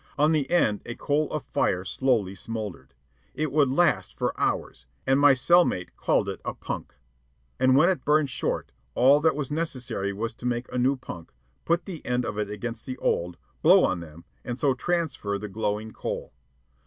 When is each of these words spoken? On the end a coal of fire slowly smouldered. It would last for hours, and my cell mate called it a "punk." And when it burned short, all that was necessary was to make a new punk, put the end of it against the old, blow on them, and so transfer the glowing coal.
On 0.17 0.31
the 0.31 0.49
end 0.49 0.81
a 0.83 0.95
coal 0.95 1.29
of 1.29 1.43
fire 1.45 1.85
slowly 1.85 2.33
smouldered. 2.33 2.95
It 3.35 3.51
would 3.51 3.69
last 3.69 4.17
for 4.17 4.33
hours, 4.35 4.87
and 5.05 5.19
my 5.19 5.35
cell 5.35 5.63
mate 5.63 5.95
called 5.95 6.27
it 6.27 6.41
a 6.43 6.55
"punk." 6.55 6.95
And 7.59 7.75
when 7.77 7.87
it 7.87 8.03
burned 8.03 8.31
short, 8.31 8.71
all 8.95 9.19
that 9.19 9.35
was 9.35 9.51
necessary 9.51 10.11
was 10.11 10.33
to 10.37 10.47
make 10.47 10.65
a 10.71 10.79
new 10.79 10.95
punk, 10.95 11.31
put 11.65 11.85
the 11.85 12.03
end 12.03 12.25
of 12.25 12.39
it 12.39 12.49
against 12.49 12.87
the 12.87 12.97
old, 12.97 13.37
blow 13.61 13.83
on 13.83 13.99
them, 13.99 14.25
and 14.43 14.57
so 14.57 14.73
transfer 14.73 15.37
the 15.37 15.47
glowing 15.47 15.91
coal. 15.91 16.33